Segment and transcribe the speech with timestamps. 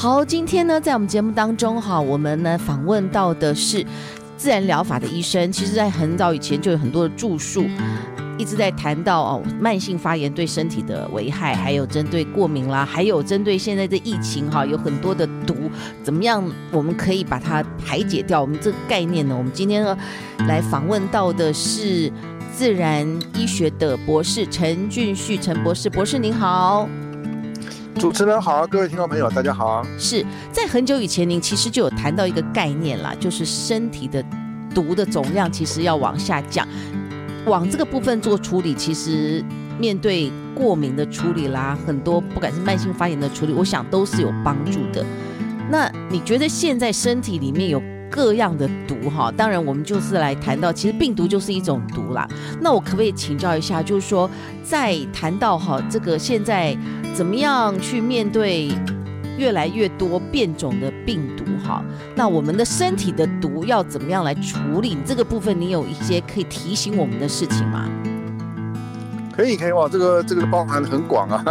[0.00, 3.84] 好，今天呢，在我们节目当中哈，我们呢访问到的是
[4.36, 5.50] 自然疗法的医生。
[5.50, 7.64] 其实，在很早以前就有很多的著述，
[8.38, 15.56] 一直在谈到哦，慢性发炎对身体的危害，还有针对过敏啦，还有针对现在的疫情哈，有很多的毒，
[16.04, 18.40] 怎么样我们可以把它排解掉？
[18.40, 19.98] 我们这个概念呢，我们今天呢
[20.46, 22.08] 来访问到的是
[22.54, 23.04] 自然
[23.34, 26.88] 医学的博士陈俊旭陈博士，博士您好。
[27.98, 29.84] 主持人好，各位听众朋友，大家好。
[29.98, 34.24] 是在很久以前，您其实就有谈到一个概念啦，就是身体的
[34.72, 36.66] 毒的总量其实要往下降，
[37.44, 38.72] 往这个部分做处理。
[38.72, 39.44] 其实
[39.80, 45.04] 面对过敏的处理啦，很多不管是慢性发炎的处理，我想都是有帮助的。
[45.68, 49.32] 那你觉得现在身体里面有各样的毒哈？
[49.36, 52.28] 当然，我们就是来谈到，其实病毒就是一种毒啦。
[52.60, 54.30] 那我可不可以请教一下，就是说，
[54.62, 56.76] 在谈到哈这个现在。
[57.14, 58.70] 怎么样去面对
[59.36, 61.44] 越来越多变种的病毒？
[61.66, 61.82] 哈，
[62.14, 64.96] 那我们的身体的毒要怎么样来处理？
[65.04, 67.90] 这个部分你有一些可以提醒我们的事情吗？
[69.34, 71.44] 可以，可以哇，这个这个包含很广啊。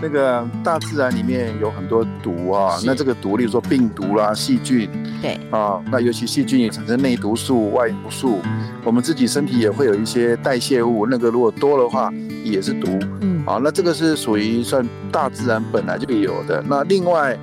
[0.00, 4.88] 那个大自然里面有很多毒啊，那这个毒，例如说病毒啦、细菌，
[5.22, 5.38] 对。
[5.50, 8.38] 啊，那尤其细菌也产生内毒素、外毒素，
[8.84, 12.12] 我们自己身体也会有一些代谢物，那个如果多的话
[12.44, 16.62] 也是毒，嗯，啊，那这个是属于算大自然本来就有的。
[16.68, 17.38] 那另外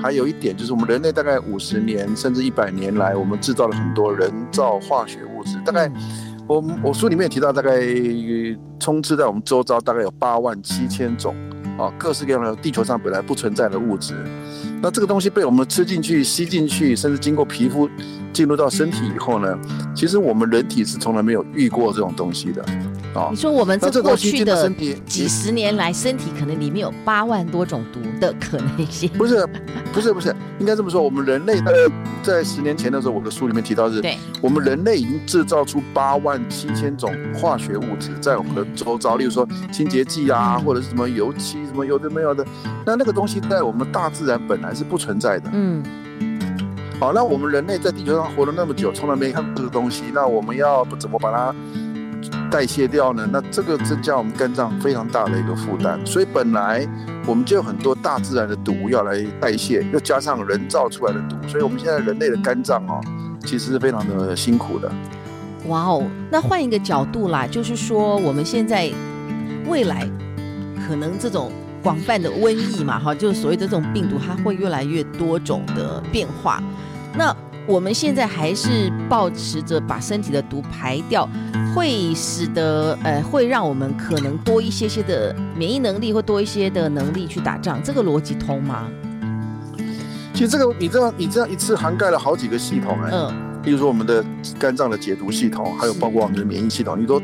[0.00, 5.90] 还有一点就是，我们人类大概五十年甚至一百年来，我们制造了很多人造化学物质，大概
[6.46, 7.80] 我我书里面也提到，大概
[8.78, 11.34] 充斥在我们周遭大概有八万七千种。
[11.78, 14.14] 啊，各式各样的地球上本来不存在的物质，
[14.80, 17.88] 那这个东西被我们吃进去、吸进去，甚至经过皮肤
[18.32, 19.58] 进入到身体以后呢，
[19.94, 22.64] 其实我们人体是从来没有遇过这种东西的。
[23.16, 24.70] 哦，你说我们这过去的
[25.06, 29.08] 几十年来，身体可能里面有八万多种毒的可能性。
[29.10, 29.46] 不是，
[29.92, 31.00] 不是，不是，应该这么说。
[31.00, 31.60] 我们人类
[32.22, 42.44] 在十年前的时候，我的书里面提到是，对，我们人类已经制造出八万七千种化学物质在我们的周遭，例如说清洁剂啊，或者是什么油漆，什么有的没有的。
[42.84, 45.50] 那那个东西在我们大自然本来是不存在的。
[45.52, 45.82] 嗯。
[46.98, 51.54] 好，那我们人类在地球上活了那么久，从来没看过这个东西，那我们要怎么把它？
[52.50, 53.28] 代谢掉呢？
[53.30, 56.86] 那这个增加我们肝脏非常大的一个负担，所以本来
[57.26, 63.00] 我们就有很多大自然的毒要来代谢，又加上人造出来的毒，所以我们现在人类的肝脏哦，
[63.44, 64.90] 其实是非常的辛苦的。
[65.66, 68.90] 哇哦，那换一个角度啦，就是说我们现在
[69.66, 70.08] 未来
[70.86, 71.50] 可能这种
[71.82, 76.62] 广泛的瘟疫嘛，哈，就是所谓的这种病毒，它会越来越多种的变化。
[77.18, 77.34] 那
[77.66, 81.28] 我们现在还是保持着把身体的毒排掉，
[81.74, 88.88] 会使得呃，会让我们可能多一些些的免疫能力，或多一些的能力去打仗，这个逻辑通吗？
[90.32, 93.32] 其实这个你这样你这样一次涵盖了好几个系统哎，嗯，
[93.66, 94.24] 比如说我们的
[94.60, 97.20] 肝脏的解毒系统，还有包括我们的免疫系统，你都。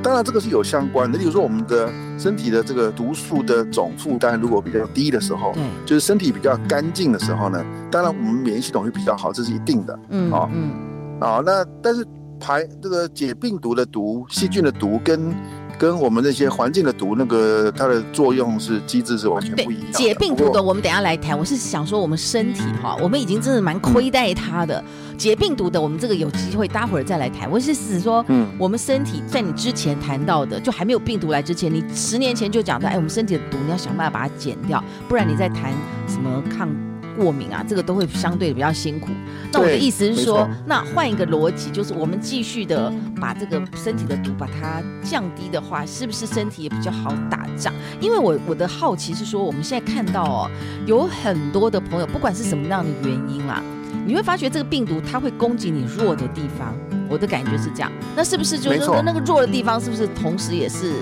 [0.00, 1.18] 当然，这个是有相关的。
[1.18, 9.98] 例如说，我们的身体的这个毒素的总负担如果比较低的时候，嗯，就是身体比较干净的时候呢，当然我们免疫系统会比较好，这是一定的。
[10.10, 10.70] 嗯，啊，嗯，
[11.18, 12.06] 啊，那但是
[12.38, 15.34] 排这个解病毒的毒、细菌的毒跟。
[15.80, 19.98] 跟我们那些环境的毒，那个它的作用是机制是完全不一样的。
[19.98, 21.38] 解病毒的，我们等一下来谈。
[21.38, 24.84] 我是想说，我们身体哈，我们已经真的蛮亏待它的。
[25.10, 27.50] 嗯、解病毒的，我们这个有机会，待会儿再来谈。
[27.50, 35.72] 我是指说，嗯，我们身体在你之前谈到的，就还没有病毒来之前，你十年前就讲到，哎，我们身体的毒你要想办法把它减掉，不然你再谈
[36.06, 36.68] 什么抗。
[37.16, 39.08] 过敏啊，这个都会相对比较辛苦。
[39.52, 47.72] 那我的意思是说，那换一个逻辑，就是我们继续的把这个身体的毒把它降低的话，是不是身体也比较好打仗？
[48.00, 50.50] 因为我我的好奇是说，我们现在看到哦，
[50.86, 53.62] 有很多的朋友，不管是什么样的原因啦，
[54.06, 56.74] 你会发觉这个病毒它会攻击你弱的地方。
[57.08, 60.92] 我的感觉是这样，那是不是就是说那个弱的地方，是不是同时也是？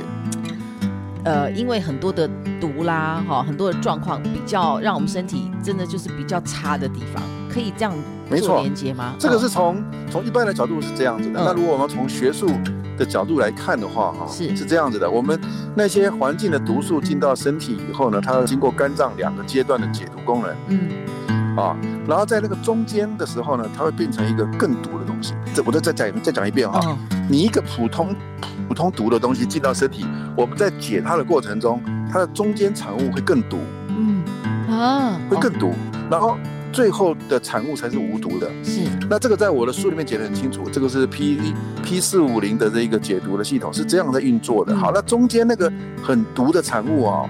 [1.29, 2.27] 呃，因为很多的
[2.59, 7.23] 毒啦，哈，很多的状况比较让我们身体真的就是比较差的地方，
[7.53, 7.93] 可以这样
[8.41, 9.15] 做连接吗？
[9.19, 11.39] 这个是从从一般的角度是这样子的。
[11.39, 12.49] 嗯、那如果我们从学术
[12.97, 15.11] 的角度来看的话，哈，是是这样子的。
[15.11, 15.39] 我们
[15.75, 20.57] 那些环境的毒素进到身体以后呢，它要经过肝脏两个阶段的解毒功能。
[20.69, 21.77] 嗯，啊，
[22.09, 25.35] 然后在那个中间的时候呢，它会变成一个更毒的东西。
[25.55, 26.97] 这我再再讲再讲一遍哈、哦，
[27.29, 28.49] 你一个普通普
[28.79, 31.83] 通毒的东西进到身体，我们在解它的过程中，
[32.13, 33.59] 它的中间产物会更毒，
[33.89, 34.23] 嗯
[34.71, 35.73] 啊，会更毒，
[36.09, 36.37] 然后
[36.73, 38.49] 最后的产物才是无毒的。
[38.63, 41.53] 是，那这个在我的书里面解得很清楚，这个是 P
[41.83, 44.77] P 四五零的这一个解毒的系统是这样在运作的。
[44.77, 45.69] 好，那中间那个
[46.01, 47.29] 很毒的产物啊、哦。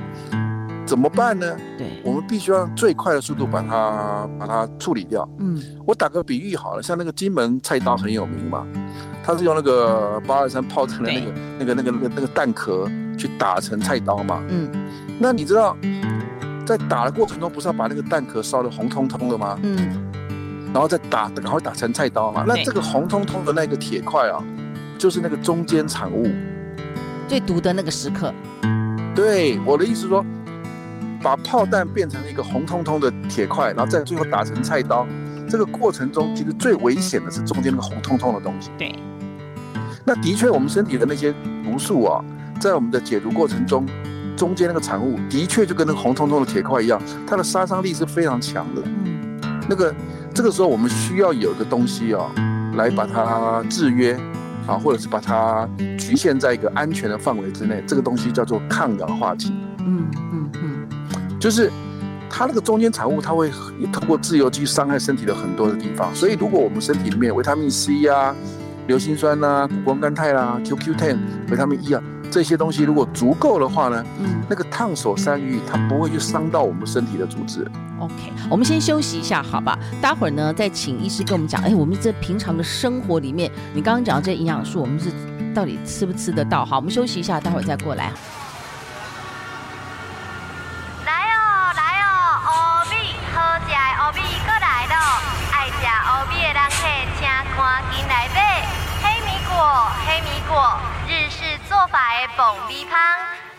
[0.85, 1.57] 怎么办呢？
[1.77, 5.29] 对，我们必须要最快的速度把它把它处理掉。
[5.39, 8.67] 嗯，我打个比喻好了，像那个金门菜刀很有名嘛，
[9.29, 14.43] 它是用那个八二三炮弹的那个那个那个那个那个弹壳去打成菜刀嘛。
[14.49, 14.67] 嗯，
[15.19, 15.77] 那你知道
[16.65, 19.59] 在打的过程中不是要把那个弹壳烧得红彤彤的吗？
[19.63, 19.77] 嗯，
[20.73, 22.43] 然后再打，赶快打成菜刀嘛。
[22.49, 24.43] 那这个红彤彤的那个铁块啊，
[24.97, 26.27] 就是那个中间产物，
[27.29, 28.33] 最毒的那个时刻。
[29.15, 30.25] 对，我的意思说。
[31.21, 35.05] 把炮弹变成一个红彤彤的铁块，然后再最后打成菜刀，
[35.51, 38.71] 这个过程中其实最危险的是中间那个红彤彤的东西。
[38.79, 38.95] 对，
[40.09, 42.25] 那的确我们身体的那些毒素啊，
[42.59, 43.85] 在我们的解毒过程中，
[44.35, 48.81] 中间那个产物的确就跟那个红彤彤的铁块一样，它的杀伤力是非常强的。
[48.87, 49.39] 嗯，
[49.69, 49.95] 那个
[50.33, 52.25] 这个时候我们需要有一个东西啊，
[52.75, 54.19] 来把它制约
[54.67, 55.69] 啊，或者是把它
[55.99, 59.53] 局限在一个安全的范围之内，这个东西叫做抗氧化剂。
[59.81, 60.89] 嗯嗯嗯。
[61.39, 61.71] 就是
[62.31, 63.51] 它那个中间产物，它会
[63.93, 66.09] 通过自由基伤害身体的很多的地方。
[66.15, 68.35] 所以，如果我们身体里面维他命 C 啊、
[68.89, 71.19] 硫辛酸啊、谷胱甘肽啦、QQ10、
[71.51, 77.67] 维他命 E 啊这些东西如果足够的话呢，嗯，那个烫手山芋它不会去伤到我们身体的组织。
[77.99, 78.15] OK，
[78.51, 79.79] 我们先休息一下，好吧？
[80.01, 85.11] 待会儿呢再请医师跟我们讲，哎，我们这平常的生活里面，你刚刚讲的这些营养素，我们是
[85.55, 86.65] 到底吃不吃得到？
[86.65, 88.11] 好，我们休息一下，待会儿再过来。
[101.79, 102.99] 做法的爆米香，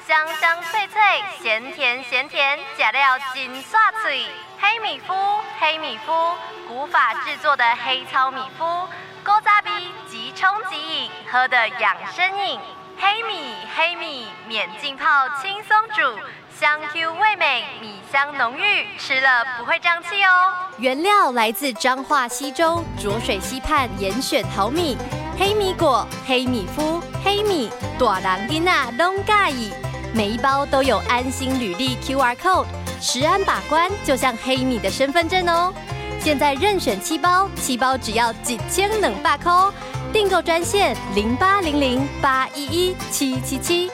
[0.06, 1.02] 香香脆脆，
[1.42, 4.26] 咸甜咸甜，吃了真爽脆。
[4.60, 6.34] 黑米麸，黑米麸，
[6.68, 8.86] 古法制作的黑糙米麸，
[9.24, 12.60] 古早味即冲即饮，喝的养生饮。
[13.00, 15.08] 黑米，黑米，免浸泡，
[15.42, 16.20] 轻松煮，
[16.54, 20.54] 香 Q 味美，米香浓郁，吃了不会胀气哦。
[20.78, 24.98] 原料来自彰化溪州浊水溪畔严选好米。
[25.40, 29.72] 黑米果、黑米麸、黑米，大人囡仔拢介意。
[30.14, 32.66] 每一包都有安心履历 QR code，
[33.00, 35.74] 食安把关就像黑米的身份证哦。
[36.20, 39.72] 现在任选七包，七包只要几千能霸扣。
[40.12, 43.90] 订购专线零八零零八一一七七七，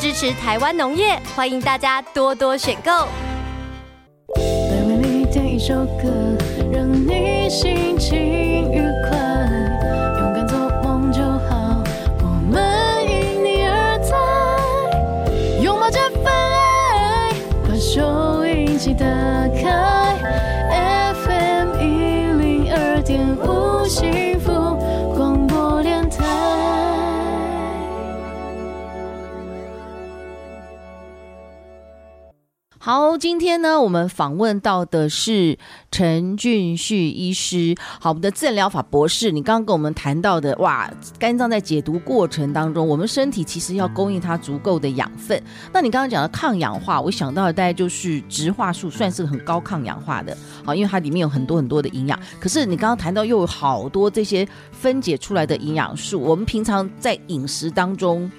[0.00, 2.90] 支持台湾农业，欢迎大家多多选购。
[4.36, 6.10] 来为你点一首歌，
[6.72, 8.67] 让你心情
[33.18, 35.58] 今天呢，我们访问到的是
[35.90, 37.74] 陈俊旭医师。
[38.00, 45.42] 好，我们的自然疗法博士，你刚刚跟我们谈到的，哇，肝脏在解毒过程当中，我们身体其实要供应它足够的养分。
[45.72, 50.36] 那你刚刚讲的抗氧化，我想到的大概就是植化素，算是很高抗氧化的。
[50.64, 52.18] 好，因为它里面有很多很多的营养。
[52.38, 58.30] 可是你刚刚谈到又有好多这些分解出来的营养素，我们平常在饮食当中，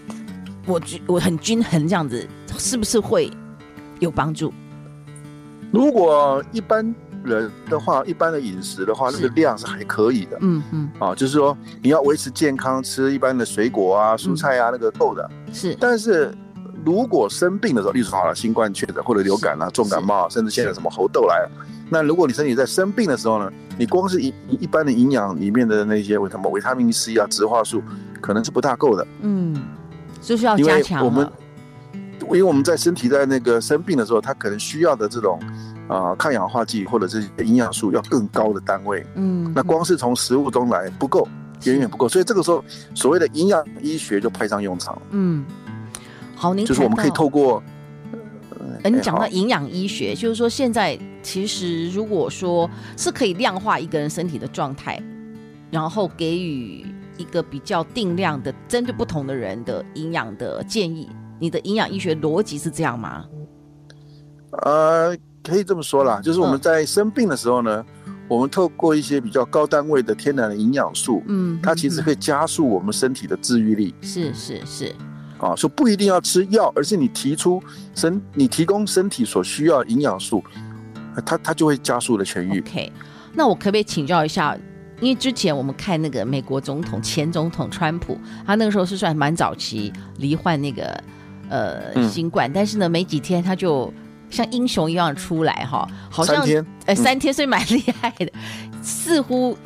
[0.66, 2.26] 我我很均衡这样子，
[2.58, 3.30] 是不是会？
[4.00, 4.54] 有帮助。
[5.72, 10.38] 如果一般人的话，一般的饮食的话，那个量是还可以的。
[10.42, 10.90] 嗯嗯。
[11.00, 15.30] 啊，就是说你要维持健康，吃一般的水果啊、蔬菜啊，那个够的。
[15.54, 15.76] 是。
[15.80, 16.34] 但是
[16.86, 21.52] 如果生病的时候，例如说好了新冠确诊或者流感啊、重感冒，甚至现在什么猴痘来了，
[21.90, 27.84] 那如果你身体在生病的时候呢，你光是一一般的营养里面的那些什么维他命 C 啊、植化素，
[28.22, 29.06] 可能是不大够的。
[29.22, 29.62] 嗯，
[30.22, 31.30] 就是要加强我们。
[32.30, 35.40] 因为我们在身体在那个生病的时候，它可能需要的这种
[35.88, 41.28] 啊、呃、抗氧化剂或者是营养素要更高的单位，嗯，那光是从食物中来不够，
[41.64, 45.02] 远远不够，所以这个时候所谓的营养医学就派上用场了。
[45.12, 45.44] 嗯，
[46.36, 47.64] 好，您就是我们可以透过，
[48.84, 55.02] 呃，你讲到营养医学，就是说现在其实如果说是可以量化一个人身体的状态，
[55.72, 56.86] 然后给予
[57.18, 61.10] 一个比较定量的针对不同的人的营养的建议。
[61.40, 63.26] 你的营养医学逻辑是这样吗？
[64.64, 73.94] 呃，可以这么说啦，就是我们在生病的时候呢，嗯、我们透过一些比较高单位的天然的营养素，嗯，它其实可以加速我们身体的治愈力。
[74.02, 74.96] 是是是，
[75.38, 77.62] 啊，说不一定要吃药，而是你提出
[77.96, 80.44] 身，你提供身体所需要营养素，
[81.26, 82.60] 它它就会加速的痊愈。
[82.60, 82.92] OK，
[83.34, 84.58] 那我可不可以请教一下？
[85.00, 91.02] 因为之前我们看那个美国总统前总统川普，他那个时候是算蛮早期罹患那个
[91.50, 93.92] 呃新冠，嗯、但是呢没几天他就
[94.30, 99.58] 像英雄一样出来哈，好像三天，呃三天，所以蛮厉害的，嗯、似乎。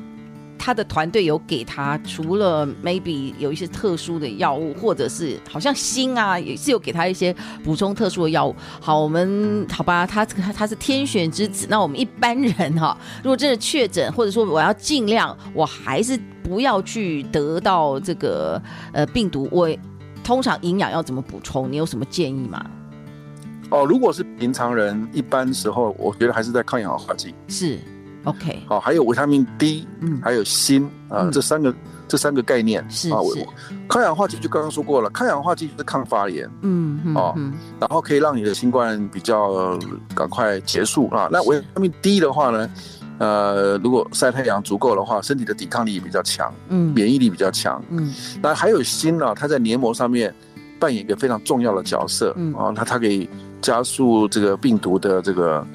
[0.65, 7.35] 他的团队有给他除了 maybe 有一些特殊的药物，或者是好像锌啊，也是有给他一些
[7.65, 8.55] 补充特殊的药物。
[8.79, 11.67] 好，我们好吧，他他他是天选之子。
[11.69, 18.61] 那我们一般人哈， 如果真的确诊，或者说我要尽量，我还是不要去得到这个
[18.93, 19.49] 呃病毒。
[19.51, 19.67] 我
[20.23, 21.71] 通常营养要怎么补充？
[21.71, 22.65] 你有什么建议吗？
[23.69, 27.33] 哦，如果是平常人，一般时候我觉得还是在抗氧化剂。
[27.47, 27.79] 是。
[28.25, 31.75] OK，好，还有维他命 D，嗯，还有锌啊，这三个
[32.07, 33.35] 这三个概念是啊，我
[33.89, 37.35] 抗氧化剂就刚刚说过了，抗氧化剂就是抗发炎，嗯哦，
[37.81, 39.77] 然后可以让你的新冠比较
[40.15, 41.27] 赶快结束啊。
[41.29, 42.69] 那维他命 D 的话呢，
[43.19, 50.33] 呃，如果晒太阳足够的话，身体的抵抗力比较强，嗯，免疫力比较强，嗯，那还有锌呢，它在黏膜上面
[50.79, 52.53] 扮演一个非常重要的角色，嗯。
[52.53, 53.29] 啊，它它可以
[53.61, 55.65] 加速这个病毒的这个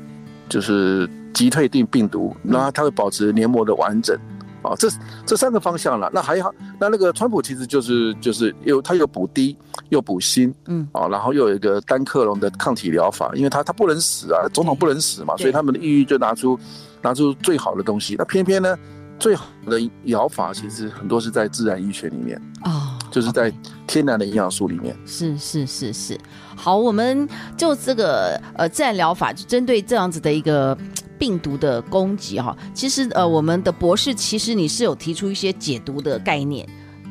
[0.49, 1.09] 就是。
[1.35, 4.19] 击退定病毒，那它会保持黏膜的完整，
[4.61, 4.89] 啊，这
[5.25, 6.11] 这三个方向了。
[6.13, 9.57] 那还好，那那个川普其实就是就是又他又补低
[9.91, 16.59] 又补锌，嗯，啊，然后又有一个单克隆的抗体疗法，因为他他不能死啊，总统不能死嘛，所以他们的抑郁就拿出
[17.03, 18.15] 拿出最好的东西。
[18.19, 18.77] 那偏偏呢，
[19.19, 23.53] 最好的疗法其实很多是在自然医学里面哦，就是在
[23.87, 24.97] 天然的营养素里面。
[25.07, 26.19] 是是是是，
[26.57, 30.77] 好，我们就这个呃自然疗法，就针对这样子的一个。
[31.19, 36.65] 病毒的攻击哈，其实呃，我们的博士其实你是有提出一些解毒的概念。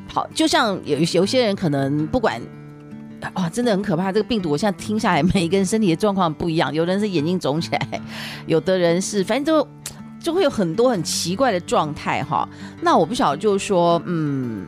[0.08, 2.41] 好，就像有有些人可能不管，
[3.34, 4.10] 哇， 真的很可怕。
[4.10, 8.01] 这个病毒我现在听下来，每一个人身体的状况不一样，有的人是眼睛肿起来，
[8.48, 9.67] 有的人是反正就
[10.19, 12.47] 就会有很多很奇怪的状态哈。
[12.81, 14.65] 那我不晓得，就是说，嗯，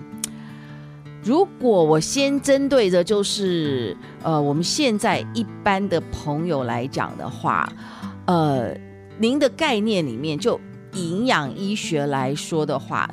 [1.24, 7.72] 如果我先针对着就是呃，我们现在一般的朋友来讲的话，
[8.26, 8.76] 呃。
[9.22, 10.58] 您的概念里面，就
[10.94, 13.06] 营养医学来说的话，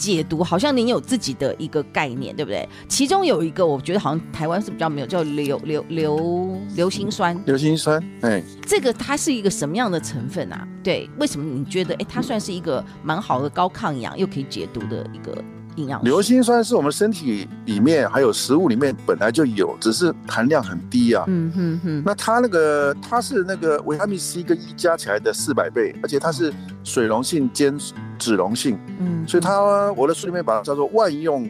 [0.00, 2.66] 解毒好像您有自己的一个概念，对不对？
[2.88, 7.38] 其中有一个，我觉得好像台湾是比较没有，叫硫硫硫硫辛酸。
[7.44, 10.66] 硫辛酸，哎，这个它是一个什么样的成分啊？
[10.82, 15.36] 对，为什么你觉得，哎，它算是一个蛮好的高抗氧又可以解毒的一个？
[16.02, 21.24] 硫辛酸是我们身体里面还有食物里面本来就有，只是含量很低啊。
[21.28, 22.02] 嗯哼哼。
[22.04, 26.52] 那它那个它是那个维他命 C 跟 E 加起来的四百倍，而且它是
[26.84, 27.78] 水溶性兼
[28.18, 28.78] 脂溶性。
[28.98, 29.26] 嗯。
[29.26, 31.48] 所以它我的书里面把它叫做万用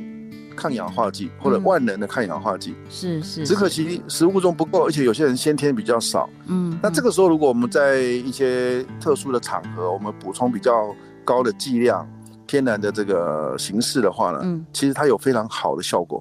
[0.56, 2.74] 抗氧化剂或者万能的抗氧化剂。
[2.88, 3.46] 是是。
[3.46, 6.28] 只可惜食物中不够，而且有些人先天比较少。
[6.46, 6.78] 嗯。
[6.82, 10.94] 那这个时候如果我们在一些特殊的场合，我们补充比较
[11.24, 12.06] 高的剂量。
[12.50, 16.20] 天然的这个形式的话呢，嗯，其实它有非常好的效果。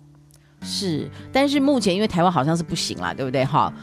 [0.61, 3.43] 是，但是目前因为台湾好像是不行啦，对不对？
[3.43, 3.73] 哈，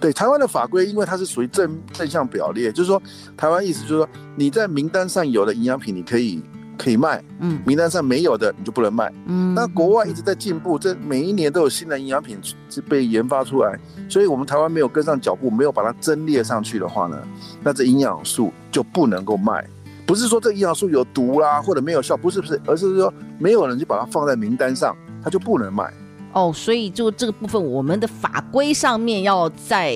[0.00, 3.02] 对，台湾的法规，因为它是属于正正向表列，就是说，
[3.36, 6.42] 台湾意思就是说，你在名单上有的营养品你可以
[6.78, 9.52] 可以卖，嗯，名单上没有的你就不能卖，嗯。
[9.54, 12.38] 那国外一直在进步，这每一年都有新的营养品
[12.70, 17.18] 是被研发出来，所以我们台湾没有跟上脚步，没有把它增列上去的话呢，
[17.62, 19.62] 那这营养素就不能够卖。
[20.10, 25.88] 不是说这营养素有毒啦，或者没有效，不是不是，而是说没有人就把它放在名单上，它就不能卖。
[26.32, 29.92] 哦，所以就这个部分，我们的法规上面要在，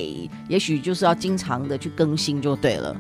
[0.49, 2.95] 也许就是要经常的去更新就对了。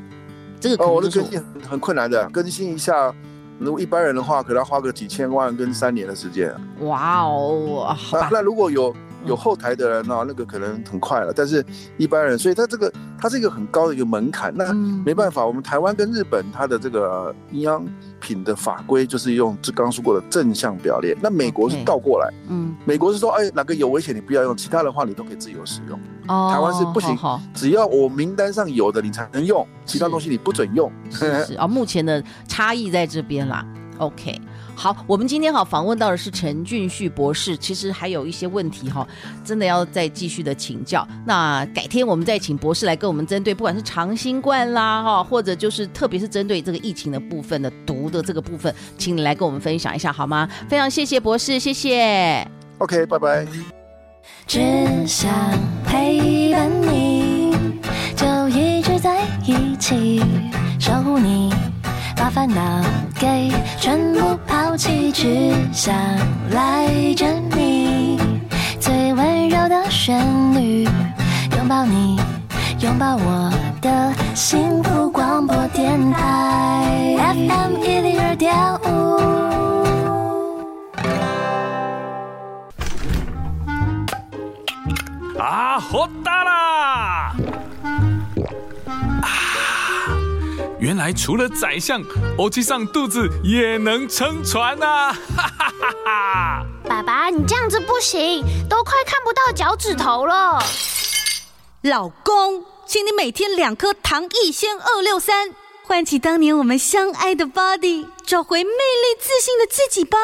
[0.59, 3.14] 这个哦，我的更新很很困难的，更新一下，
[3.61, 6.52] 如果一般人的话，可能要花个几千万跟三年的时间。
[6.80, 7.97] 哇哦。
[8.12, 8.92] 那如果有。
[9.26, 11.64] 有后台的人呢，那个可能很快了，但是
[11.97, 12.92] 一般人，所以他这个
[13.25, 14.52] 它是一个很高的一个门槛。
[14.54, 14.71] 那
[15.02, 17.83] 没办法，我们台湾跟日本它的这个营养
[18.21, 21.16] 品的法规就是用这刚刚说过的正向表列。
[21.23, 25.99] 那美国是倒过来，嗯，美国是说，哎，哪个有危险你不要用，其他的话你都可以自由使用。
[26.28, 27.16] 哦，台湾是不行，
[27.54, 30.93] 只要我名单上有的你才能用，其他东西你不准用。
[31.11, 33.66] 是是啊，目前的差异在这边啦。
[33.99, 34.41] OK。
[34.77, 39.07] 好，我们今天哈访问到的是陈俊旭博士，其实还有一些问题哈，
[39.45, 41.07] 真的要再继续的请教。
[41.25, 50.49] 那改天我们再请博士来跟我们针对，不管是长新冠啦哈，或者就是特别是针对这个疫情的部分的毒的这个部分，请你来跟我们分享一下好吗？
[50.69, 52.45] 非常谢谢博士，谢谢。
[52.79, 53.47] OK，拜拜。
[54.45, 54.61] 只
[55.07, 55.31] 想
[55.87, 57.57] 陪伴你，
[58.17, 60.21] 就一直在一起
[60.81, 61.53] 守护你，
[62.16, 62.61] 把烦恼
[63.18, 65.94] 给全部抛弃，只想
[66.50, 68.18] 赖着你。
[68.80, 70.18] 最温柔的旋
[70.54, 70.85] 律，
[71.56, 72.18] 拥抱你，
[72.80, 78.54] 拥抱我的幸福广播电台，FM 一零二点
[78.85, 78.85] 五。
[85.38, 86.63] 啊，好大啦！
[90.85, 92.03] 原来除了宰相，
[92.37, 95.14] 欧吉上肚子也能撑船啊！
[95.35, 96.67] 哈哈哈哈！
[96.87, 100.62] 爸爸，你这样子不行，都快看不到脚趾头了。
[101.81, 110.19] 老公，请你每天两颗糖一仙二六三，唤起当年我们相爱的 body，找回魅力自信的自己吧。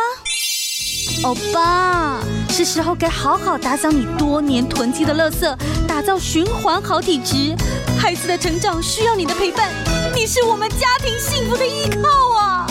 [1.24, 5.56] 欧巴，是时候该好好打扫你多年囤积的垃圾，
[5.88, 7.56] 打造循环好体质。
[7.98, 9.70] 孩子的成长需要你的陪伴，
[10.20, 12.66] 你是我们家庭幸福的依靠啊！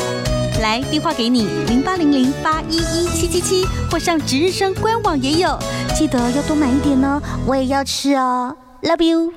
[0.62, 5.58] 来，电话给你，零八零零八一一七七七，或上值日生官网也有。
[5.96, 8.56] 记得要多买一点哦，我也要吃哦。
[8.84, 9.34] Love you。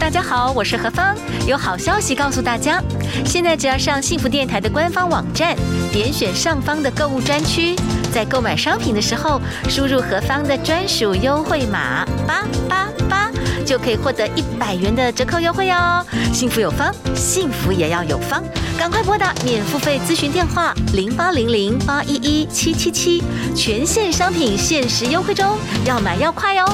[0.00, 1.14] 大家好，我是何芳，
[1.46, 2.82] 有好消息告诉大家，
[3.24, 5.56] 现在只要上幸福电台的官方网站，
[5.92, 7.76] 点选上方的购物专区，
[8.12, 13.30] 在购买商品的时候，输入何芳的专属优惠码八八八，
[13.64, 16.04] 就可以获得一百元的折扣优惠哦。
[16.32, 18.42] 幸福有方，幸福也要有方。
[18.78, 23.22] 赶快拨打免付费咨询电话零八零零八一一七七七，
[23.54, 26.66] 全线商品限时优惠中，要买要快哦。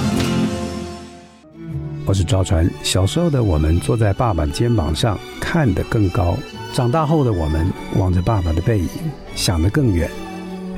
[2.04, 6.36] 我是赵传，小时候的我们坐在爸爸肩膀上看得更高，
[6.72, 7.66] 长大后的我们
[7.96, 8.88] 望着爸爸的背影
[9.34, 10.08] 想得更远。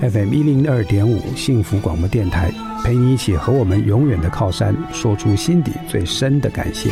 [0.01, 2.51] FM 一零二点五幸福广播电台，
[2.85, 6.91] 陪你一起和我们永远的靠山说出心底最深的感谢。